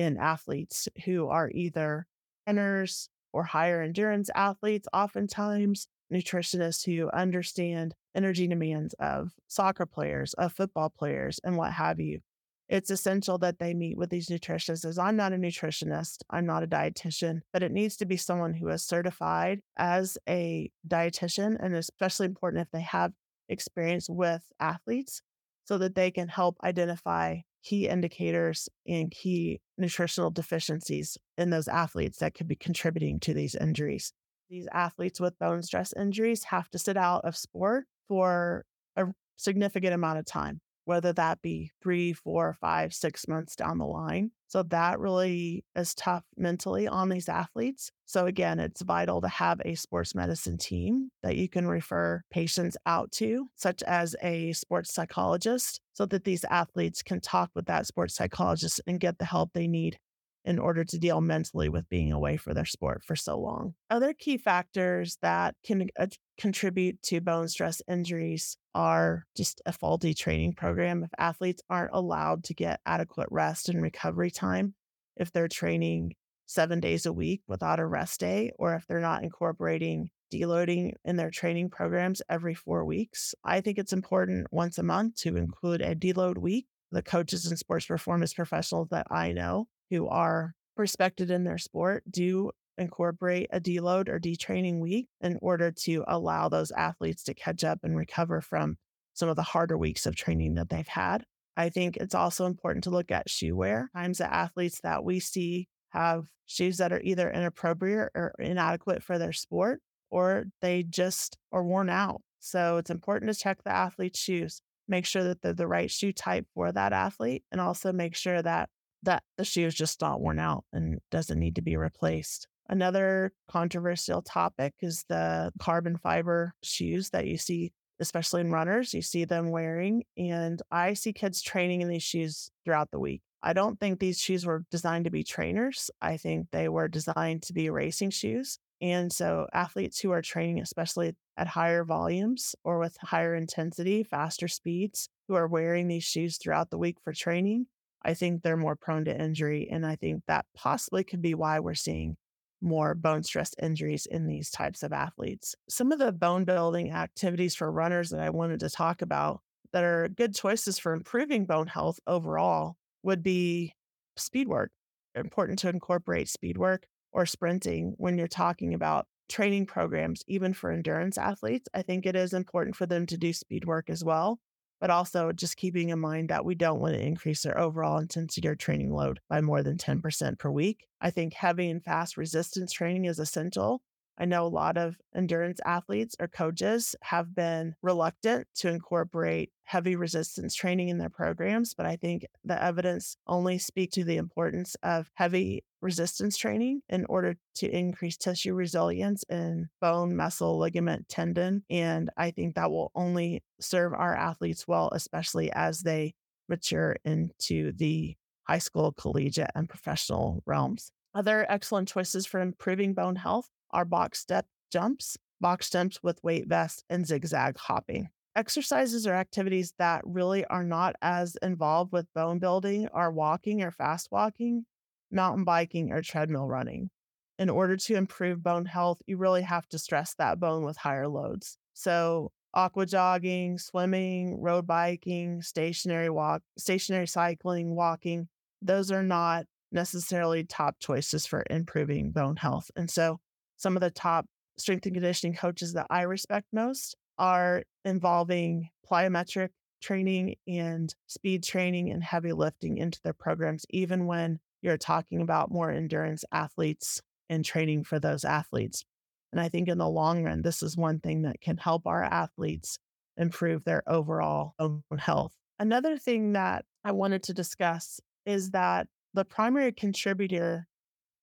in 0.00 0.16
athletes 0.16 0.88
who 1.04 1.28
are 1.28 1.50
either 1.52 2.06
runners 2.46 3.10
or 3.32 3.44
higher 3.44 3.82
endurance 3.82 4.30
athletes, 4.34 4.88
oftentimes 4.94 5.86
nutritionists 6.12 6.84
who 6.86 7.10
understand 7.10 7.94
energy 8.14 8.48
demands 8.48 8.94
of 8.94 9.32
soccer 9.46 9.86
players, 9.86 10.32
of 10.34 10.52
football 10.52 10.88
players, 10.88 11.38
and 11.44 11.56
what 11.56 11.72
have 11.74 12.00
you. 12.00 12.20
It's 12.68 12.90
essential 12.90 13.36
that 13.38 13.58
they 13.58 13.74
meet 13.74 13.98
with 13.98 14.10
these 14.10 14.28
nutritionists 14.28 14.86
as 14.86 14.98
I'm 14.98 15.16
not 15.16 15.32
a 15.32 15.36
nutritionist, 15.36 16.22
I'm 16.30 16.46
not 16.46 16.62
a 16.62 16.68
dietitian, 16.68 17.40
but 17.52 17.62
it 17.62 17.72
needs 17.72 17.96
to 17.98 18.06
be 18.06 18.16
someone 18.16 18.54
who 18.54 18.68
is 18.68 18.82
certified 18.82 19.60
as 19.76 20.16
a 20.28 20.70
dietitian 20.88 21.56
and 21.60 21.74
especially 21.74 22.26
important 22.26 22.62
if 22.62 22.70
they 22.70 22.80
have 22.80 23.12
experience 23.48 24.08
with 24.08 24.44
athletes 24.60 25.20
so 25.64 25.76
that 25.78 25.94
they 25.94 26.10
can 26.10 26.28
help 26.28 26.56
identify 26.64 27.38
key 27.62 27.88
indicators 27.88 28.68
and 28.86 29.10
key 29.10 29.60
nutritional 29.78 30.30
deficiencies 30.30 31.18
in 31.36 31.50
those 31.50 31.68
athletes 31.68 32.18
that 32.18 32.34
could 32.34 32.48
be 32.48 32.56
contributing 32.56 33.20
to 33.20 33.34
these 33.34 33.54
injuries. 33.54 34.12
These 34.48 34.68
athletes 34.72 35.20
with 35.20 35.38
bone 35.38 35.62
stress 35.62 35.92
injuries 35.92 36.44
have 36.44 36.68
to 36.70 36.78
sit 36.78 36.96
out 36.96 37.24
of 37.24 37.36
sport 37.36 37.84
for 38.08 38.64
a 38.96 39.06
significant 39.36 39.94
amount 39.94 40.18
of 40.18 40.26
time, 40.26 40.60
whether 40.90 41.12
that 41.12 41.40
be 41.40 41.70
three, 41.80 42.12
four, 42.12 42.56
five, 42.60 42.92
six 42.92 43.28
months 43.28 43.54
down 43.54 43.78
the 43.78 43.86
line. 43.86 44.32
So 44.48 44.64
that 44.64 44.98
really 44.98 45.64
is 45.76 45.94
tough 45.94 46.24
mentally 46.36 46.88
on 46.88 47.08
these 47.08 47.28
athletes. 47.28 47.92
So 48.06 48.26
again, 48.26 48.58
it's 48.58 48.82
vital 48.82 49.20
to 49.20 49.28
have 49.28 49.60
a 49.64 49.76
sports 49.76 50.16
medicine 50.16 50.58
team 50.58 51.10
that 51.22 51.36
you 51.36 51.48
can 51.48 51.68
refer 51.68 52.22
patients 52.32 52.76
out 52.86 53.12
to, 53.12 53.46
such 53.54 53.84
as 53.84 54.16
a 54.20 54.52
sports 54.52 54.92
psychologist, 54.92 55.80
so 55.92 56.06
that 56.06 56.24
these 56.24 56.44
athletes 56.50 57.04
can 57.04 57.20
talk 57.20 57.50
with 57.54 57.66
that 57.66 57.86
sports 57.86 58.16
psychologist 58.16 58.80
and 58.88 58.98
get 58.98 59.18
the 59.18 59.24
help 59.26 59.52
they 59.52 59.68
need 59.68 59.96
in 60.44 60.58
order 60.58 60.84
to 60.84 60.98
deal 60.98 61.20
mentally 61.20 61.68
with 61.68 61.88
being 61.88 62.12
away 62.12 62.36
for 62.36 62.54
their 62.54 62.64
sport 62.64 63.04
for 63.04 63.14
so 63.16 63.38
long. 63.38 63.74
Other 63.90 64.14
key 64.14 64.38
factors 64.38 65.18
that 65.22 65.54
can 65.64 65.88
uh, 65.98 66.06
contribute 66.38 67.02
to 67.04 67.20
bone 67.20 67.48
stress 67.48 67.82
injuries 67.88 68.56
are 68.74 69.26
just 69.36 69.60
a 69.66 69.72
faulty 69.72 70.14
training 70.14 70.54
program. 70.54 71.04
If 71.04 71.10
athletes 71.18 71.62
aren't 71.68 71.92
allowed 71.92 72.44
to 72.44 72.54
get 72.54 72.80
adequate 72.86 73.28
rest 73.30 73.68
and 73.68 73.82
recovery 73.82 74.30
time, 74.30 74.74
if 75.16 75.30
they're 75.32 75.48
training 75.48 76.14
seven 76.46 76.80
days 76.80 77.06
a 77.06 77.12
week 77.12 77.42
without 77.46 77.78
a 77.78 77.86
rest 77.86 78.20
day, 78.20 78.52
or 78.58 78.74
if 78.74 78.86
they're 78.86 79.00
not 79.00 79.22
incorporating 79.22 80.10
deloading 80.32 80.92
in 81.04 81.16
their 81.16 81.30
training 81.30 81.68
programs 81.68 82.22
every 82.28 82.54
four 82.54 82.84
weeks, 82.84 83.34
I 83.44 83.60
think 83.60 83.78
it's 83.78 83.92
important 83.92 84.46
once 84.50 84.78
a 84.78 84.82
month 84.82 85.16
to 85.16 85.36
include 85.36 85.82
a 85.82 85.94
deload 85.94 86.38
week. 86.38 86.66
The 86.92 87.02
coaches 87.02 87.46
and 87.46 87.58
sports 87.58 87.86
performance 87.86 88.34
professionals 88.34 88.88
that 88.90 89.06
I 89.10 89.32
know 89.32 89.68
who 89.90 90.06
are 90.08 90.54
respected 90.76 91.30
in 91.30 91.44
their 91.44 91.58
sport 91.58 92.04
do 92.10 92.50
incorporate 92.78 93.48
a 93.52 93.60
deload 93.60 94.08
or 94.08 94.18
detraining 94.18 94.80
week 94.80 95.08
in 95.20 95.38
order 95.42 95.70
to 95.70 96.04
allow 96.08 96.48
those 96.48 96.70
athletes 96.70 97.22
to 97.24 97.34
catch 97.34 97.62
up 97.62 97.80
and 97.82 97.96
recover 97.96 98.40
from 98.40 98.76
some 99.12 99.28
of 99.28 99.36
the 99.36 99.42
harder 99.42 99.76
weeks 99.76 100.06
of 100.06 100.16
training 100.16 100.54
that 100.54 100.70
they've 100.70 100.88
had. 100.88 101.24
I 101.56 101.68
think 101.68 101.96
it's 101.98 102.14
also 102.14 102.46
important 102.46 102.84
to 102.84 102.90
look 102.90 103.10
at 103.10 103.28
shoe 103.28 103.54
wear. 103.54 103.90
Times 103.94 104.18
the 104.18 104.32
athletes 104.32 104.80
that 104.82 105.04
we 105.04 105.20
see 105.20 105.68
have 105.90 106.24
shoes 106.46 106.78
that 106.78 106.92
are 106.92 107.02
either 107.02 107.30
inappropriate 107.30 108.10
or 108.14 108.32
inadequate 108.38 109.02
for 109.02 109.18
their 109.18 109.32
sport, 109.32 109.80
or 110.10 110.44
they 110.62 110.82
just 110.82 111.36
are 111.52 111.62
worn 111.62 111.90
out. 111.90 112.22
So 112.38 112.78
it's 112.78 112.90
important 112.90 113.30
to 113.32 113.38
check 113.38 113.62
the 113.62 113.72
athlete's 113.72 114.18
shoes, 114.18 114.62
make 114.88 115.04
sure 115.04 115.22
that 115.24 115.42
they're 115.42 115.52
the 115.52 115.66
right 115.66 115.90
shoe 115.90 116.12
type 116.12 116.46
for 116.54 116.72
that 116.72 116.92
athlete, 116.92 117.44
and 117.52 117.60
also 117.60 117.92
make 117.92 118.16
sure 118.16 118.40
that 118.40 118.70
that 119.02 119.22
the 119.36 119.44
shoe 119.44 119.66
is 119.66 119.74
just 119.74 120.00
not 120.00 120.20
worn 120.20 120.38
out 120.38 120.64
and 120.72 121.00
doesn't 121.10 121.38
need 121.38 121.56
to 121.56 121.62
be 121.62 121.76
replaced. 121.76 122.46
Another 122.68 123.32
controversial 123.48 124.22
topic 124.22 124.74
is 124.80 125.04
the 125.08 125.52
carbon 125.58 125.96
fiber 125.96 126.54
shoes 126.62 127.10
that 127.10 127.26
you 127.26 127.36
see, 127.36 127.72
especially 127.98 128.42
in 128.42 128.52
runners, 128.52 128.94
you 128.94 129.02
see 129.02 129.24
them 129.24 129.50
wearing. 129.50 130.04
And 130.16 130.62
I 130.70 130.94
see 130.94 131.12
kids 131.12 131.42
training 131.42 131.80
in 131.80 131.88
these 131.88 132.02
shoes 132.02 132.50
throughout 132.64 132.90
the 132.92 133.00
week. 133.00 133.22
I 133.42 133.54
don't 133.54 133.80
think 133.80 133.98
these 133.98 134.20
shoes 134.20 134.44
were 134.44 134.64
designed 134.70 135.06
to 135.06 135.10
be 135.10 135.24
trainers. 135.24 135.90
I 136.00 136.16
think 136.16 136.48
they 136.52 136.68
were 136.68 136.88
designed 136.88 137.42
to 137.44 137.52
be 137.52 137.70
racing 137.70 138.10
shoes. 138.10 138.58
And 138.82 139.12
so 139.12 139.46
athletes 139.52 139.98
who 139.98 140.10
are 140.12 140.22
training, 140.22 140.60
especially 140.60 141.14
at 141.36 141.48
higher 141.48 141.84
volumes 141.84 142.54
or 142.64 142.78
with 142.78 142.96
higher 142.98 143.34
intensity, 143.34 144.02
faster 144.02 144.48
speeds, 144.48 145.08
who 145.28 145.34
are 145.34 145.46
wearing 145.46 145.88
these 145.88 146.04
shoes 146.04 146.38
throughout 146.38 146.70
the 146.70 146.78
week 146.78 146.96
for 147.02 147.12
training, 147.12 147.66
I 148.02 148.14
think 148.14 148.42
they're 148.42 148.56
more 148.56 148.76
prone 148.76 149.04
to 149.06 149.20
injury. 149.22 149.68
And 149.70 149.84
I 149.86 149.96
think 149.96 150.22
that 150.26 150.46
possibly 150.54 151.04
could 151.04 151.22
be 151.22 151.34
why 151.34 151.60
we're 151.60 151.74
seeing 151.74 152.16
more 152.60 152.94
bone 152.94 153.22
stress 153.22 153.54
injuries 153.62 154.06
in 154.06 154.26
these 154.26 154.50
types 154.50 154.82
of 154.82 154.92
athletes. 154.92 155.54
Some 155.68 155.92
of 155.92 155.98
the 155.98 156.12
bone 156.12 156.44
building 156.44 156.90
activities 156.92 157.54
for 157.54 157.70
runners 157.72 158.10
that 158.10 158.20
I 158.20 158.30
wanted 158.30 158.60
to 158.60 158.70
talk 158.70 159.02
about 159.02 159.40
that 159.72 159.84
are 159.84 160.08
good 160.08 160.34
choices 160.34 160.78
for 160.78 160.92
improving 160.92 161.46
bone 161.46 161.68
health 161.68 162.00
overall 162.06 162.76
would 163.02 163.22
be 163.22 163.74
speed 164.16 164.48
work. 164.48 164.72
Important 165.14 165.58
to 165.60 165.68
incorporate 165.68 166.28
speed 166.28 166.58
work. 166.58 166.86
or 167.12 167.26
sprinting 167.26 167.94
when 167.96 168.16
you're 168.18 168.28
talking 168.28 168.74
about 168.74 169.06
training 169.28 169.66
programs, 169.66 170.22
even 170.26 170.52
for 170.54 170.70
endurance 170.70 171.18
athletes. 171.18 171.68
I 171.74 171.82
think 171.82 172.06
it 172.06 172.16
is 172.16 172.32
important 172.32 172.76
for 172.76 172.86
them 172.86 173.06
to 173.06 173.16
do 173.16 173.32
speed 173.32 173.64
work 173.64 173.90
as 173.90 174.04
well, 174.04 174.38
but 174.80 174.90
also 174.90 175.32
just 175.32 175.56
keeping 175.56 175.90
in 175.90 175.98
mind 175.98 176.30
that 176.30 176.44
we 176.44 176.54
don't 176.54 176.80
want 176.80 176.94
to 176.94 177.00
increase 177.00 177.42
their 177.42 177.58
overall 177.58 177.98
intensity 177.98 178.48
or 178.48 178.54
training 178.54 178.92
load 178.92 179.20
by 179.28 179.40
more 179.40 179.62
than 179.62 179.76
10% 179.76 180.38
per 180.38 180.50
week. 180.50 180.86
I 181.00 181.10
think 181.10 181.34
heavy 181.34 181.68
and 181.68 181.84
fast 181.84 182.16
resistance 182.16 182.72
training 182.72 183.04
is 183.04 183.18
essential. 183.18 183.82
I 184.20 184.26
know 184.26 184.46
a 184.46 184.48
lot 184.48 184.76
of 184.76 184.96
endurance 185.16 185.60
athletes 185.64 186.14
or 186.20 186.28
coaches 186.28 186.94
have 187.00 187.34
been 187.34 187.74
reluctant 187.80 188.46
to 188.56 188.68
incorporate 188.68 189.50
heavy 189.64 189.96
resistance 189.96 190.54
training 190.54 190.90
in 190.90 190.98
their 190.98 191.08
programs, 191.08 191.72
but 191.72 191.86
I 191.86 191.96
think 191.96 192.26
the 192.44 192.62
evidence 192.62 193.16
only 193.26 193.56
speak 193.56 193.92
to 193.92 194.04
the 194.04 194.18
importance 194.18 194.76
of 194.82 195.10
heavy 195.14 195.64
resistance 195.80 196.36
training 196.36 196.82
in 196.90 197.06
order 197.06 197.36
to 197.54 197.70
increase 197.70 198.18
tissue 198.18 198.52
resilience 198.52 199.24
in 199.30 199.70
bone, 199.80 200.14
muscle, 200.14 200.58
ligament, 200.58 201.08
tendon. 201.08 201.64
And 201.70 202.10
I 202.18 202.30
think 202.30 202.56
that 202.56 202.70
will 202.70 202.92
only 202.94 203.42
serve 203.58 203.94
our 203.94 204.14
athletes 204.14 204.68
well, 204.68 204.90
especially 204.92 205.50
as 205.50 205.80
they 205.80 206.12
mature 206.46 206.96
into 207.06 207.72
the 207.72 208.16
high 208.42 208.58
school, 208.58 208.92
collegiate, 208.92 209.52
and 209.54 209.66
professional 209.66 210.42
realms. 210.44 210.92
Other 211.14 211.46
excellent 211.48 211.88
choices 211.88 212.26
for 212.26 212.40
improving 212.40 212.92
bone 212.92 213.16
health 213.16 213.48
are 213.72 213.84
box 213.84 214.20
step 214.20 214.46
jumps, 214.70 215.16
box 215.40 215.70
jumps 215.70 216.02
with 216.02 216.22
weight 216.22 216.46
vests, 216.48 216.84
and 216.88 217.06
zigzag 217.06 217.56
hopping. 217.58 218.10
Exercises 218.36 219.06
or 219.06 219.14
activities 219.14 219.74
that 219.78 220.02
really 220.04 220.44
are 220.46 220.62
not 220.62 220.94
as 221.02 221.36
involved 221.42 221.92
with 221.92 222.12
bone 222.14 222.38
building 222.38 222.88
are 222.92 223.10
walking 223.10 223.62
or 223.62 223.72
fast 223.72 224.08
walking, 224.12 224.64
mountain 225.10 225.44
biking, 225.44 225.90
or 225.90 226.00
treadmill 226.00 226.46
running. 226.46 226.90
In 227.38 227.50
order 227.50 227.76
to 227.76 227.94
improve 227.96 228.42
bone 228.42 228.66
health, 228.66 229.00
you 229.06 229.16
really 229.16 229.42
have 229.42 229.66
to 229.68 229.78
stress 229.78 230.14
that 230.14 230.38
bone 230.38 230.64
with 230.64 230.76
higher 230.76 231.08
loads. 231.08 231.56
So, 231.74 232.32
aqua 232.54 232.86
jogging, 232.86 233.58
swimming, 233.58 234.40
road 234.40 234.66
biking, 234.66 235.42
stationary 235.42 236.10
walk, 236.10 236.42
stationary 236.58 237.06
cycling, 237.06 237.74
walking, 237.74 238.28
those 238.60 238.90
are 238.92 239.02
not 239.02 239.46
necessarily 239.72 240.44
top 240.44 240.76
choices 240.80 241.26
for 241.26 241.44
improving 241.48 242.10
bone 242.10 242.36
health. 242.36 242.70
And 242.76 242.90
so, 242.90 243.20
some 243.60 243.76
of 243.76 243.82
the 243.82 243.90
top 243.90 244.26
strength 244.58 244.86
and 244.86 244.94
conditioning 244.94 245.36
coaches 245.36 245.74
that 245.74 245.86
I 245.90 246.02
respect 246.02 246.46
most 246.52 246.96
are 247.18 247.62
involving 247.84 248.70
plyometric 248.90 249.50
training 249.82 250.36
and 250.48 250.94
speed 251.06 251.42
training 251.42 251.90
and 251.90 252.02
heavy 252.02 252.32
lifting 252.32 252.78
into 252.78 253.00
their 253.02 253.12
programs, 253.12 253.64
even 253.70 254.06
when 254.06 254.38
you're 254.62 254.78
talking 254.78 255.20
about 255.20 255.50
more 255.50 255.70
endurance 255.70 256.24
athletes 256.32 257.00
and 257.28 257.44
training 257.44 257.84
for 257.84 257.98
those 257.98 258.24
athletes. 258.24 258.84
And 259.32 259.40
I 259.40 259.48
think 259.48 259.68
in 259.68 259.78
the 259.78 259.88
long 259.88 260.24
run, 260.24 260.42
this 260.42 260.62
is 260.62 260.76
one 260.76 260.98
thing 260.98 261.22
that 261.22 261.40
can 261.40 261.56
help 261.56 261.86
our 261.86 262.02
athletes 262.02 262.78
improve 263.16 263.64
their 263.64 263.82
overall 263.86 264.54
health. 264.98 265.34
Another 265.58 265.98
thing 265.98 266.32
that 266.32 266.64
I 266.84 266.92
wanted 266.92 267.22
to 267.24 267.34
discuss 267.34 268.00
is 268.24 268.50
that 268.50 268.88
the 269.12 269.24
primary 269.24 269.72
contributor 269.72 270.66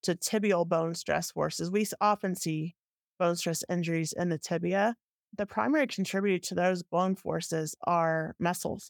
to 0.07 0.15
tibial 0.15 0.65
bone 0.65 0.95
stress 0.95 1.31
forces. 1.31 1.69
We 1.69 1.85
often 1.99 2.33
see 2.33 2.75
bone 3.19 3.35
stress 3.35 3.61
injuries 3.69 4.13
in 4.13 4.29
the 4.29 4.37
tibia. 4.37 4.95
The 5.37 5.45
primary 5.45 5.85
contributor 5.85 6.39
to 6.47 6.55
those 6.55 6.81
bone 6.81 7.15
forces 7.15 7.75
are 7.85 8.33
muscles. 8.39 8.89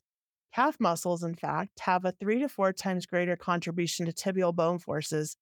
Calf 0.53 0.77
muscles, 0.79 1.23
in 1.23 1.33
fact, 1.33 1.79
have 1.79 2.05
a 2.05 2.11
three 2.11 2.39
to 2.39 2.47
four 2.47 2.71
times 2.71 3.07
greater 3.07 3.35
contribution 3.35 4.05
to 4.05 4.11
tibial 4.11 4.55
bone 4.55 4.77
forces 4.77 5.37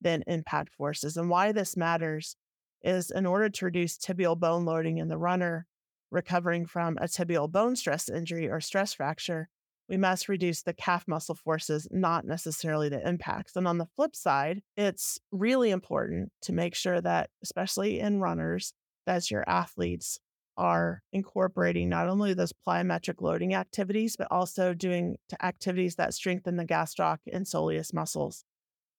than 0.00 0.24
impact 0.26 0.74
forces. 0.74 1.18
And 1.18 1.28
why 1.28 1.52
this 1.52 1.76
matters 1.76 2.34
is 2.82 3.10
in 3.10 3.26
order 3.26 3.50
to 3.50 3.64
reduce 3.66 3.98
tibial 3.98 4.38
bone 4.38 4.64
loading 4.64 4.96
in 4.96 5.08
the 5.08 5.18
runner 5.18 5.66
recovering 6.10 6.64
from 6.64 6.96
a 6.96 7.04
tibial 7.04 7.52
bone 7.52 7.76
stress 7.76 8.08
injury 8.08 8.48
or 8.48 8.62
stress 8.62 8.94
fracture, 8.94 9.50
we 9.88 9.96
must 9.96 10.28
reduce 10.28 10.62
the 10.62 10.74
calf 10.74 11.06
muscle 11.08 11.34
forces, 11.34 11.88
not 11.90 12.24
necessarily 12.24 12.88
the 12.88 13.06
impacts. 13.06 13.56
And 13.56 13.66
on 13.66 13.78
the 13.78 13.88
flip 13.96 14.14
side, 14.14 14.62
it's 14.76 15.18
really 15.32 15.70
important 15.70 16.30
to 16.42 16.52
make 16.52 16.74
sure 16.74 17.00
that, 17.00 17.30
especially 17.42 18.00
in 18.00 18.20
runners, 18.20 18.72
that 19.06 19.30
your 19.30 19.48
athletes 19.48 20.18
are 20.58 21.02
incorporating 21.12 21.88
not 21.88 22.08
only 22.08 22.34
those 22.34 22.52
plyometric 22.66 23.22
loading 23.22 23.54
activities, 23.54 24.16
but 24.16 24.28
also 24.30 24.74
doing 24.74 25.16
activities 25.42 25.94
that 25.94 26.12
strengthen 26.12 26.56
the 26.56 26.66
gastroc 26.66 27.18
and 27.32 27.46
soleus 27.46 27.94
muscles. 27.94 28.44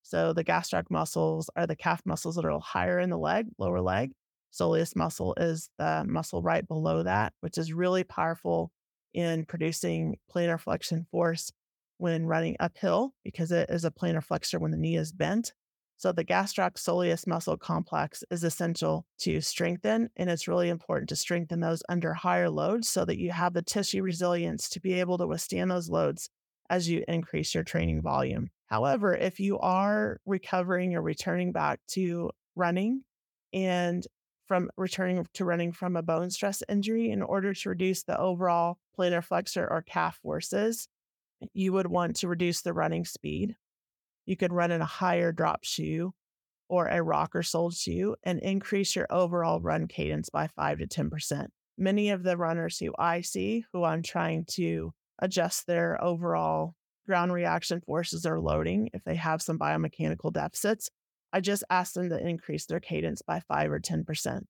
So 0.01 0.33
the 0.33 0.43
gastroc 0.43 0.85
muscles 0.89 1.49
are 1.55 1.67
the 1.67 1.75
calf 1.75 2.01
muscles 2.05 2.35
that 2.35 2.45
are 2.45 2.59
higher 2.59 2.99
in 2.99 3.09
the 3.09 3.17
leg, 3.17 3.47
lower 3.59 3.81
leg. 3.81 4.13
Soleus 4.51 4.95
muscle 4.95 5.35
is 5.37 5.69
the 5.77 6.03
muscle 6.07 6.41
right 6.41 6.67
below 6.67 7.03
that, 7.03 7.33
which 7.41 7.57
is 7.57 7.73
really 7.73 8.03
powerful 8.03 8.71
in 9.13 9.45
producing 9.45 10.17
plantar 10.33 10.59
flexion 10.59 11.05
force 11.11 11.51
when 11.97 12.25
running 12.25 12.55
uphill 12.59 13.13
because 13.23 13.51
it 13.51 13.69
is 13.69 13.85
a 13.85 13.91
plantar 13.91 14.23
flexor 14.23 14.59
when 14.59 14.71
the 14.71 14.77
knee 14.77 14.95
is 14.95 15.11
bent. 15.11 15.53
So 15.97 16.13
the 16.13 16.23
gastroc 16.23 17.27
muscle 17.27 17.57
complex 17.57 18.23
is 18.31 18.45
essential 18.45 19.05
to 19.19 19.41
strengthen, 19.41 20.09
and 20.15 20.29
it's 20.29 20.47
really 20.47 20.69
important 20.69 21.09
to 21.09 21.17
strengthen 21.17 21.59
those 21.59 21.83
under 21.89 22.13
higher 22.13 22.49
loads 22.49 22.87
so 22.87 23.03
that 23.03 23.17
you 23.17 23.31
have 23.31 23.53
the 23.53 23.61
tissue 23.61 24.01
resilience 24.01 24.69
to 24.69 24.79
be 24.79 25.01
able 25.01 25.17
to 25.17 25.27
withstand 25.27 25.69
those 25.69 25.89
loads 25.89 26.29
as 26.69 26.87
you 26.87 27.03
increase 27.09 27.53
your 27.53 27.65
training 27.65 28.01
volume. 28.01 28.49
However, 28.67 29.13
if 29.13 29.41
you 29.41 29.59
are 29.59 30.21
recovering 30.25 30.95
or 30.95 31.01
returning 31.01 31.51
back 31.51 31.81
to 31.89 32.31
running 32.55 33.03
and 33.51 34.05
from 34.49 34.71
returning 34.77 35.27
to 35.35 35.45
running 35.45 35.71
from 35.71 35.95
a 35.95 36.01
bone 36.01 36.31
stress 36.31 36.63
injury 36.67 37.11
in 37.11 37.21
order 37.21 37.53
to 37.53 37.69
reduce 37.69 38.01
the 38.03 38.19
overall 38.19 38.79
plantar 38.97 39.23
flexor 39.23 39.65
or 39.65 39.83
calf 39.83 40.17
forces, 40.23 40.87
you 41.53 41.71
would 41.71 41.85
want 41.85 42.15
to 42.15 42.27
reduce 42.27 42.61
the 42.61 42.73
running 42.73 43.05
speed. 43.05 43.55
You 44.25 44.35
could 44.35 44.51
run 44.51 44.71
in 44.71 44.81
a 44.81 44.85
higher 44.85 45.31
drop 45.31 45.63
shoe 45.63 46.13
or 46.67 46.87
a 46.87 47.03
rocker 47.03 47.43
soled 47.43 47.75
shoe 47.75 48.15
and 48.23 48.39
increase 48.39 48.95
your 48.95 49.05
overall 49.11 49.61
run 49.61 49.87
cadence 49.87 50.29
by 50.29 50.47
5 50.47 50.79
to 50.79 50.87
10%. 50.87 51.45
Many 51.77 52.09
of 52.09 52.23
the 52.23 52.35
runners 52.35 52.79
who 52.79 52.91
I 52.97 53.21
see 53.21 53.65
who 53.71 53.83
I'm 53.83 54.01
trying 54.01 54.45
to 54.53 54.93
adjust 55.19 55.67
their 55.67 56.03
overall 56.03 56.73
ground 57.05 57.33
reaction 57.33 57.81
forces 57.81 58.25
or 58.25 58.39
loading 58.39 58.89
if 58.93 59.03
they 59.03 59.15
have 59.15 59.43
some 59.43 59.59
biomechanical 59.59 60.33
deficits 60.33 60.89
I 61.31 61.41
just 61.41 61.63
ask 61.69 61.93
them 61.93 62.09
to 62.09 62.17
increase 62.17 62.65
their 62.65 62.79
cadence 62.79 63.21
by 63.21 63.41
five 63.41 63.71
or 63.71 63.79
10%. 63.79 64.41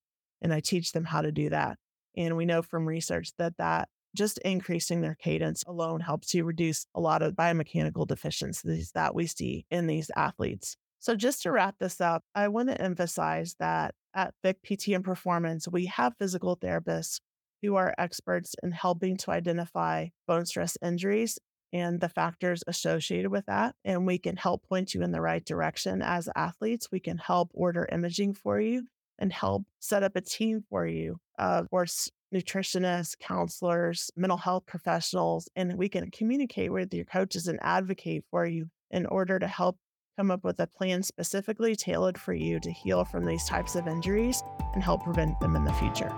And 0.41 0.53
I 0.53 0.59
teach 0.59 0.91
them 0.91 1.05
how 1.05 1.21
to 1.21 1.31
do 1.31 1.49
that. 1.49 1.77
And 2.15 2.37
we 2.37 2.45
know 2.45 2.61
from 2.61 2.87
research 2.87 3.31
that 3.37 3.57
that 3.57 3.89
just 4.15 4.39
increasing 4.39 5.01
their 5.01 5.15
cadence 5.15 5.63
alone 5.67 5.99
helps 6.01 6.33
you 6.33 6.43
reduce 6.43 6.85
a 6.95 6.99
lot 6.99 7.21
of 7.21 7.33
biomechanical 7.33 8.07
deficiencies 8.07 8.91
that 8.95 9.13
we 9.13 9.27
see 9.27 9.65
in 9.69 9.87
these 9.87 10.09
athletes. 10.15 10.77
So, 10.99 11.15
just 11.15 11.43
to 11.43 11.51
wrap 11.51 11.75
this 11.79 12.01
up, 12.01 12.23
I 12.35 12.47
want 12.47 12.69
to 12.69 12.81
emphasize 12.81 13.55
that 13.59 13.93
at 14.13 14.33
Fick 14.41 14.57
PT 14.63 14.89
and 14.89 15.03
Performance, 15.03 15.67
we 15.67 15.85
have 15.85 16.17
physical 16.17 16.57
therapists 16.57 17.21
who 17.61 17.75
are 17.75 17.93
experts 17.97 18.55
in 18.63 18.71
helping 18.71 19.17
to 19.17 19.31
identify 19.31 20.07
bone 20.27 20.45
stress 20.45 20.77
injuries 20.81 21.37
and 21.71 21.99
the 21.99 22.09
factors 22.09 22.63
associated 22.67 23.31
with 23.31 23.45
that. 23.45 23.75
And 23.85 24.05
we 24.05 24.17
can 24.17 24.37
help 24.37 24.67
point 24.67 24.93
you 24.93 25.01
in 25.01 25.11
the 25.11 25.21
right 25.21 25.43
direction 25.43 26.01
as 26.01 26.29
athletes. 26.35 26.89
We 26.91 26.99
can 26.99 27.17
help 27.17 27.51
order 27.53 27.87
imaging 27.91 28.33
for 28.33 28.59
you 28.59 28.87
and 29.17 29.33
help 29.33 29.63
set 29.79 30.03
up 30.03 30.15
a 30.15 30.21
team 30.21 30.63
for 30.69 30.87
you 30.87 31.19
of 31.39 31.69
course 31.69 32.11
nutritionists, 32.33 33.17
counselors, 33.17 34.11
mental 34.15 34.37
health 34.37 34.65
professionals, 34.67 35.49
and 35.55 35.75
we 35.77 35.89
can 35.89 36.11
communicate 36.11 36.71
with 36.71 36.93
your 36.93 37.05
coaches 37.05 37.47
and 37.47 37.57
advocate 37.63 38.23
for 38.29 38.45
you 38.45 38.69
in 38.91 39.05
order 39.07 39.39
to 39.39 39.47
help 39.47 39.77
come 40.17 40.29
up 40.29 40.43
with 40.43 40.59
a 40.59 40.67
plan 40.67 41.01
specifically 41.01 41.75
tailored 41.75 42.17
for 42.17 42.33
you 42.33 42.59
to 42.59 42.71
heal 42.71 43.03
from 43.05 43.25
these 43.25 43.45
types 43.45 43.75
of 43.75 43.87
injuries 43.87 44.43
and 44.73 44.83
help 44.83 45.03
prevent 45.03 45.39
them 45.39 45.55
in 45.55 45.63
the 45.63 45.73
future. 45.73 46.13